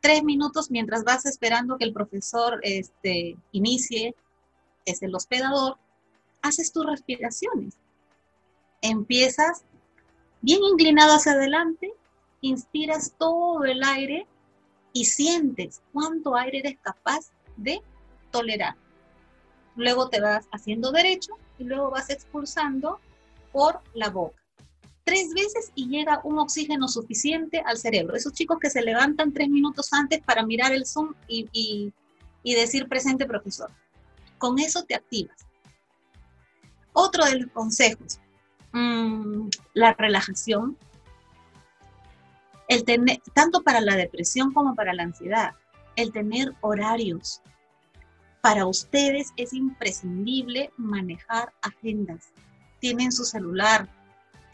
Tres 0.00 0.22
minutos 0.22 0.70
mientras 0.70 1.04
vas 1.04 1.26
esperando 1.26 1.76
que 1.76 1.84
el 1.84 1.92
profesor 1.92 2.60
este, 2.62 3.36
inicie, 3.52 4.14
es 4.84 5.02
el 5.02 5.14
hospedador, 5.14 5.76
haces 6.42 6.72
tus 6.72 6.86
respiraciones. 6.86 7.74
Empiezas 8.80 9.64
bien 10.40 10.60
inclinado 10.62 11.14
hacia 11.14 11.32
adelante 11.32 11.92
inspiras 12.40 13.14
todo 13.18 13.64
el 13.64 13.82
aire 13.82 14.26
y 14.92 15.04
sientes 15.04 15.82
cuánto 15.92 16.36
aire 16.36 16.58
eres 16.58 16.78
capaz 16.80 17.30
de 17.56 17.82
tolerar. 18.30 18.76
Luego 19.76 20.08
te 20.08 20.20
vas 20.20 20.46
haciendo 20.52 20.92
derecho 20.92 21.34
y 21.58 21.64
luego 21.64 21.90
vas 21.90 22.10
expulsando 22.10 23.00
por 23.52 23.80
la 23.94 24.10
boca. 24.10 24.37
Tres 25.08 25.32
veces 25.32 25.72
y 25.74 25.88
llega 25.88 26.20
un 26.22 26.38
oxígeno 26.38 26.86
suficiente 26.86 27.62
al 27.64 27.78
cerebro. 27.78 28.14
Esos 28.14 28.34
chicos 28.34 28.58
que 28.60 28.68
se 28.68 28.82
levantan 28.82 29.32
tres 29.32 29.48
minutos 29.48 29.90
antes 29.94 30.20
para 30.20 30.44
mirar 30.44 30.70
el 30.74 30.84
Zoom 30.84 31.14
y, 31.26 31.94
decir 32.44 32.86
presente 32.90 33.24
profesor. 33.24 33.70
Con 34.36 34.58
eso 34.58 34.82
te 34.82 34.94
activas. 34.94 35.46
Otro 36.92 37.24
de 37.24 37.38
los 37.38 37.50
consejos, 37.52 38.20
mm, 38.72 39.48
la 39.72 39.94
relajación. 39.94 40.76
El 42.68 42.84
tener, 42.84 43.22
tanto 43.32 43.62
para 43.62 43.80
la 43.80 43.96
depresión 43.96 44.52
como 44.52 44.74
para 44.74 44.92
la 44.92 45.04
ansiedad, 45.04 45.54
el 45.96 46.12
tener 46.12 46.54
horarios. 46.60 47.40
Para 48.42 48.66
ustedes 48.66 49.32
es 49.38 49.54
imprescindible 49.54 50.70
manejar 50.76 51.54
agendas. 51.62 52.28
Tienen 52.78 53.10
su 53.10 53.24
celular, 53.24 53.88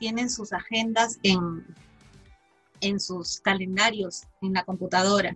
tienen 0.05 0.29
sus 0.29 0.53
agendas 0.53 1.19
en, 1.23 1.65
en 2.83 3.01
sus 3.01 3.41
calendarios, 3.41 4.25
en 4.43 4.53
la 4.53 4.63
computadora. 4.63 5.35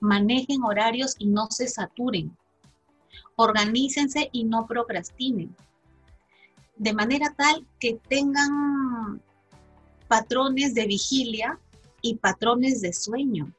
Manejen 0.00 0.64
horarios 0.64 1.14
y 1.20 1.28
no 1.28 1.46
se 1.50 1.68
saturen. 1.68 2.36
Organícense 3.36 4.28
y 4.32 4.42
no 4.42 4.66
procrastinen. 4.66 5.54
De 6.76 6.92
manera 6.92 7.32
tal 7.38 7.64
que 7.78 8.00
tengan 8.08 9.22
patrones 10.08 10.74
de 10.74 10.86
vigilia 10.86 11.60
y 12.00 12.16
patrones 12.16 12.80
de 12.80 12.92
sueño. 12.92 13.54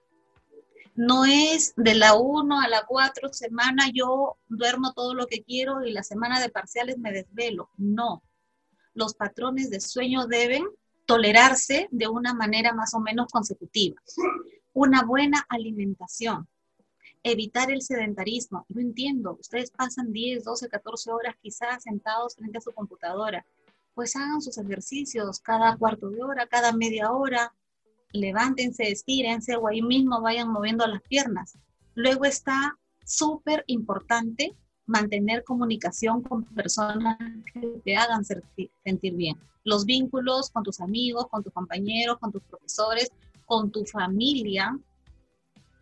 No 0.93 1.23
es 1.23 1.73
de 1.77 1.95
la 1.95 2.15
1 2.15 2.59
a 2.59 2.67
la 2.67 2.83
4 2.85 3.31
semana 3.31 3.89
yo 3.93 4.35
duermo 4.50 4.91
todo 4.91 5.13
lo 5.13 5.25
que 5.27 5.41
quiero 5.41 5.85
y 5.85 5.93
la 5.93 6.03
semana 6.03 6.41
de 6.41 6.50
parciales 6.50 6.97
me 6.97 7.13
desvelo. 7.13 7.69
No. 7.77 8.21
Los 8.93 9.15
patrones 9.15 9.69
de 9.69 9.79
sueño 9.79 10.27
deben 10.27 10.63
tolerarse 11.05 11.88
de 11.91 12.07
una 12.07 12.33
manera 12.33 12.73
más 12.73 12.93
o 12.93 13.00
menos 13.00 13.27
consecutiva. 13.31 14.01
Una 14.73 15.03
buena 15.03 15.45
alimentación. 15.50 16.47
Evitar 17.23 17.71
el 17.71 17.81
sedentarismo. 17.81 18.65
Yo 18.69 18.81
entiendo, 18.81 19.38
ustedes 19.39 19.71
pasan 19.71 20.12
10, 20.12 20.43
12, 20.43 20.69
14 20.69 21.12
horas 21.12 21.35
quizás 21.41 21.83
sentados 21.83 22.35
frente 22.35 22.57
a 22.57 22.62
su 22.62 22.71
computadora. 22.71 23.45
Pues 23.93 24.15
hagan 24.15 24.41
sus 24.41 24.57
ejercicios 24.57 25.39
cada 25.39 25.77
cuarto 25.77 26.09
de 26.09 26.23
hora, 26.23 26.47
cada 26.47 26.73
media 26.73 27.12
hora, 27.12 27.53
levántense, 28.12 28.91
estírense 28.91 29.55
o 29.55 29.67
ahí 29.67 29.81
mismo 29.81 30.21
vayan 30.21 30.50
moviendo 30.50 30.85
las 30.88 31.01
piernas. 31.01 31.57
Luego 31.95 32.25
está 32.25 32.77
súper 33.05 33.63
importante 33.67 34.55
mantener 34.85 35.43
comunicación 35.43 36.21
con 36.21 36.43
personas 36.43 37.17
que 37.53 37.81
te 37.83 37.95
hagan 37.95 38.23
sentir 38.25 39.13
bien. 39.15 39.37
Los 39.63 39.85
vínculos 39.85 40.49
con 40.49 40.63
tus 40.63 40.81
amigos, 40.81 41.27
con 41.29 41.43
tus 41.43 41.53
compañeros, 41.53 42.17
con 42.19 42.31
tus 42.31 42.43
profesores, 42.43 43.11
con 43.45 43.71
tu 43.71 43.85
familia. 43.85 44.77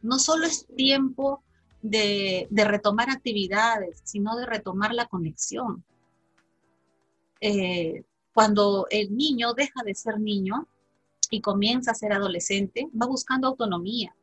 No 0.02 0.20
solo 0.20 0.46
es 0.46 0.68
tiempo 0.76 1.44
de, 1.82 2.48
retomar 2.52 3.10
actividades, 3.10 4.02
sino 4.04 4.36
de 4.36 4.46
retomar 4.46 4.94
la 4.94 5.08
conexión. 5.08 5.84
Eh, 7.40 8.04
cuando 8.34 8.88
el 8.92 9.16
niño 9.16 9.54
deja 9.54 9.84
de 9.84 9.96
ser 9.96 10.20
niño, 10.20 10.68
y 11.32 11.42
comienza 11.42 11.92
a 11.92 11.96
ser 11.96 12.12
adolescente, 12.12 12.88
va 13.02 13.08
buscando 13.08 13.48
autonomía, 13.48 14.14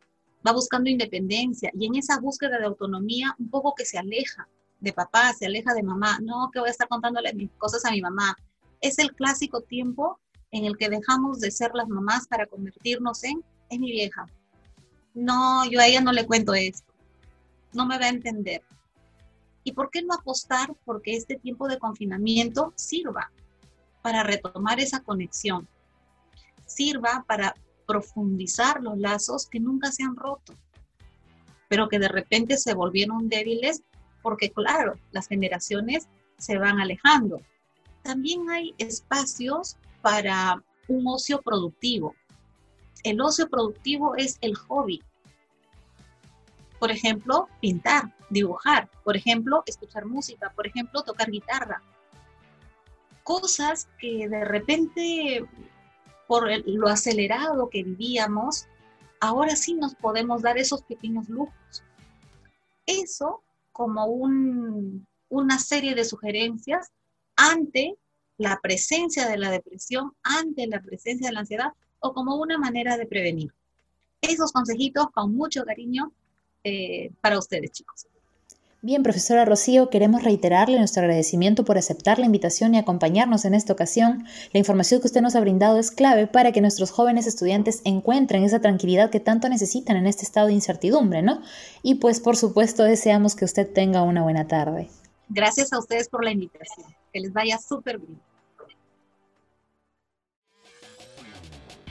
va 0.47 0.52
buscando 0.52 0.90
independencia 0.90 1.73
y 1.75 1.87
en 1.87 1.97
esa 1.97 2.20
búsqueda 2.20 2.58
de 2.58 2.66
autonomía 2.66 3.35
un 3.38 3.50
poco 3.50 3.74
que 3.74 3.87
se 3.87 3.98
aleja 3.98 4.46
de 4.81 4.93
papá, 4.93 5.33
se 5.33 5.47
aleja 5.47 5.75
de 5.75 5.83
mamá, 5.83 6.19
no 6.21 6.51
que 6.53 6.61
voy 6.61 6.69
a 6.69 6.73
estar 6.73 6.88
contándole 6.88 7.33
mis 7.35 7.51
cosas 7.59 7.85
a 7.85 7.91
mi 7.91 8.01
mamá. 8.01 8.37
Es 8.81 8.99
el 8.99 9.14
clásico 9.14 9.61
tiempo 9.62 10.21
en 10.51 10.64
el 10.64 10.77
que 10.77 10.88
dejamos 10.88 11.41
de 11.41 11.51
ser 11.51 11.73
las 11.75 11.88
mamás 11.88 12.27
para 12.27 12.47
convertirnos 12.47 13.25
en, 13.25 13.43
mi 13.71 13.91
vieja. 13.91 14.27
No, 15.14 15.69
yo 15.69 15.81
a 15.81 15.87
ella 15.87 16.01
no 16.01 16.12
le 16.12 16.27
cuento 16.27 16.55
esto. 16.55 16.93
No 17.75 17.87
me 17.87 17.99
va 17.99 18.07
a 18.07 18.11
entender. 18.11 18.62
¿Y 19.64 19.73
por 19.73 19.91
qué 19.91 20.03
no 20.03 20.14
apostar 20.14 20.75
porque 20.85 21.17
este 21.17 21.37
tiempo 21.37 21.69
de 21.69 21.79
confinamiento 21.79 22.73
sirva 22.77 23.31
para 24.01 24.23
retomar 24.23 24.81
esa 24.81 25.01
conexión? 25.01 25.69
sirva 26.69 27.25
para 27.27 27.55
profundizar 27.87 28.83
los 28.83 28.99
lazos 28.99 29.47
que 29.47 29.59
nunca 29.59 29.91
se 29.91 30.05
han 30.05 30.14
roto, 30.14 30.55
pero 31.69 31.88
que 31.88 31.99
de 31.99 32.09
repente 32.09 32.59
se 32.59 32.75
volvieron 32.75 33.29
débiles 33.29 33.83
porque, 34.22 34.50
claro, 34.50 34.98
las 35.12 35.28
generaciones 35.28 36.09
se 36.38 36.59
van 36.59 36.81
alejando. 36.81 37.40
También 38.02 38.48
hay 38.50 38.74
espacios 38.78 39.76
para 40.02 40.62
un 40.88 41.07
ocio 41.07 41.42
productivo. 41.42 42.14
El 43.04 43.20
ocio 43.20 43.48
productivo 43.48 44.16
es 44.16 44.38
el 44.40 44.54
hobby. 44.57 45.02
Por 46.78 46.90
ejemplo, 46.90 47.48
pintar, 47.61 48.14
dibujar, 48.31 48.88
por 49.04 49.16
ejemplo, 49.16 49.62
escuchar 49.66 50.07
música, 50.07 50.52
por 50.54 50.66
ejemplo, 50.66 51.02
tocar 51.02 51.31
guitarra. 51.31 51.83
Cosas 53.24 53.88
que 53.98 54.28
de 54.28 54.44
repente 54.44 55.46
por 56.28 56.46
lo 56.66 56.88
acelerado 56.88 57.70
que 57.70 57.83
vivíamos, 57.83 58.68
ahora 59.18 59.57
sí 59.57 59.74
nos 59.74 59.94
podemos 59.94 60.42
dar 60.42 60.59
esos 60.59 60.83
pequeños 60.83 61.28
lujos. 61.28 61.83
Eso 62.87 63.42
como 63.79 64.07
una 65.29 65.59
serie 65.61 65.95
de 65.95 66.05
sugerencias 66.05 66.91
ante 67.37 67.95
la 68.37 68.59
presencia 68.61 69.29
de 69.29 69.38
la 69.38 69.53
depresión, 69.53 70.14
ante 70.25 70.67
la 70.67 70.83
presencia 70.83 71.29
de 71.29 71.33
la 71.33 71.41
ansiedad 71.41 71.69
o 72.01 72.12
como 72.12 72.35
una 72.35 72.59
manera 72.59 72.97
de 72.97 73.07
prevenir. 73.07 73.55
Esos 74.21 74.51
consejitos 74.51 75.07
con 75.12 75.33
mucho 75.33 75.64
cariño 75.64 76.11
eh, 76.64 77.12
para 77.21 77.38
ustedes, 77.38 77.71
chicos. 77.71 78.09
Bien, 78.81 79.03
profesora 79.03 79.45
Rocío, 79.45 79.91
queremos 79.91 80.23
reiterarle 80.23 80.79
nuestro 80.79 81.03
agradecimiento 81.03 81.64
por 81.64 81.77
aceptar 81.77 82.21
la 82.21 82.27
invitación 82.27 82.77
y 82.77 82.79
acompañarnos 82.79 83.45
en 83.45 83.55
esta 83.55 83.73
ocasión. 83.73 84.25
La 84.53 84.61
información 84.61 85.01
que 85.01 85.09
usted 85.09 85.21
nos 85.21 85.35
ha 85.35 85.41
brindado 85.41 85.81
es 85.81 85.91
clave 85.91 86.29
para 86.29 86.53
que 86.53 86.61
nuestros 86.61 86.93
jóvenes 86.93 87.27
estudiantes 87.27 87.83
encuentren 87.85 88.45
esa 88.45 88.61
tranquilidad 88.61 89.11
que 89.11 89.19
tanto 89.19 89.49
necesitan 89.49 89.97
en 89.97 90.07
este 90.07 90.23
estado 90.23 90.47
de 90.47 90.53
incertidumbre, 90.53 91.23
¿no? 91.23 91.43
Y 91.83 91.97
pues 91.97 92.21
por 92.21 92.37
supuesto 92.37 92.85
deseamos 92.85 93.35
que 93.35 93.45
usted 93.45 93.69
tenga 93.69 94.03
una 94.03 94.23
buena 94.23 94.47
tarde. 94.47 94.88
Gracias 95.29 95.73
a 95.73 95.81
ustedes 95.81 96.09
por 96.09 96.23
la 96.23 96.31
invitación. 96.31 96.87
Que 97.12 97.19
les 97.19 97.33
vaya 97.33 97.59
súper 97.59 97.99
bien. 97.99 98.21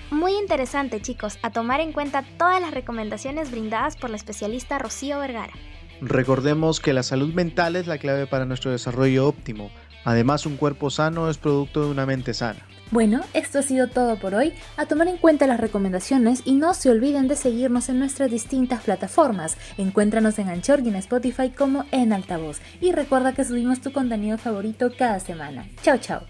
Muy 0.10 0.38
interesante, 0.38 1.02
chicos, 1.02 1.38
a 1.41 1.52
tomar 1.52 1.82
en 1.82 1.91
cuenta 1.91 2.23
todas 2.38 2.62
las 2.62 2.71
recomendaciones 2.71 3.52
brindadas 3.52 3.97
por 3.97 4.10
la 4.10 4.15
especialista 4.15 4.80
Rocío 4.80 5.19
Vergara. 5.19 5.52
Recordemos 6.01 6.79
que 6.79 6.93
la 6.93 7.03
salud 7.03 7.33
mental 7.33 7.75
es 7.75 7.88
la 7.88 7.97
clave 7.97 8.27
para 8.27 8.45
nuestro 8.45 8.71
desarrollo 8.71 9.27
óptimo. 9.27 9.71
Además, 10.05 10.45
un 10.45 10.57
cuerpo 10.57 10.89
sano 10.89 11.29
es 11.29 11.38
producto 11.38 11.83
de 11.83 11.91
una 11.91 12.05
mente 12.05 12.33
sana. 12.33 12.65
Bueno, 12.89 13.21
esto 13.33 13.60
ha 13.60 13.62
sido 13.62 13.88
todo 13.88 14.15
por 14.17 14.33
hoy. 14.33 14.53
A 14.77 14.86
tomar 14.86 15.10
en 15.10 15.17
cuenta 15.17 15.45
las 15.47 15.60
recomendaciones 15.60 16.41
y 16.45 16.53
no 16.53 16.73
se 16.73 16.89
olviden 16.89 17.27
de 17.27 17.36
seguirnos 17.36 17.89
en 17.89 17.99
nuestras 17.99 18.31
distintas 18.31 18.83
plataformas. 18.83 19.57
Encuéntranos 19.77 20.39
en 20.39 20.47
Anchor 20.47 20.79
y 20.79 20.89
en 20.89 20.95
Spotify 20.95 21.49
como 21.49 21.83
en 21.91 22.13
altavoz. 22.13 22.62
Y 22.79 22.93
recuerda 22.93 23.33
que 23.33 23.43
subimos 23.43 23.81
tu 23.81 23.91
contenido 23.91 24.38
favorito 24.38 24.91
cada 24.97 25.19
semana. 25.19 25.67
Chao, 25.81 25.97
chao. 25.97 26.21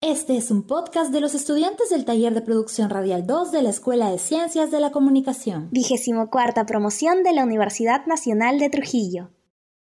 Este 0.00 0.36
es 0.36 0.52
un 0.52 0.62
podcast 0.62 1.10
de 1.10 1.20
los 1.20 1.34
estudiantes 1.34 1.90
del 1.90 2.04
taller 2.04 2.32
de 2.32 2.40
producción 2.40 2.88
radial 2.88 3.26
2 3.26 3.50
de 3.50 3.62
la 3.62 3.70
Escuela 3.70 4.12
de 4.12 4.18
Ciencias 4.18 4.70
de 4.70 4.78
la 4.78 4.92
Comunicación. 4.92 5.70
Vigésimo 5.72 6.30
cuarta 6.30 6.66
promoción 6.66 7.24
de 7.24 7.32
la 7.32 7.42
Universidad 7.42 8.06
Nacional 8.06 8.60
de 8.60 8.70
Trujillo. 8.70 9.30